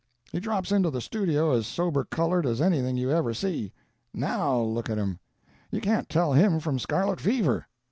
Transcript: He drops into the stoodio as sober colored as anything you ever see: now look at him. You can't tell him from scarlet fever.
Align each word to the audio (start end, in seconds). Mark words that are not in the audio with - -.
He 0.31 0.39
drops 0.39 0.71
into 0.71 0.89
the 0.89 0.99
stoodio 0.99 1.51
as 1.51 1.67
sober 1.67 2.03
colored 2.05 2.47
as 2.47 2.59
anything 2.59 2.97
you 2.97 3.11
ever 3.11 3.35
see: 3.35 3.71
now 4.15 4.59
look 4.59 4.89
at 4.89 4.97
him. 4.97 5.19
You 5.69 5.79
can't 5.79 6.09
tell 6.09 6.33
him 6.33 6.59
from 6.59 6.79
scarlet 6.79 7.19
fever. 7.19 7.67